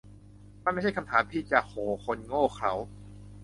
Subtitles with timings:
[0.63, 2.73] มันไม่ใช่คำถามที่จะ 'โห่' คนโง่เขลา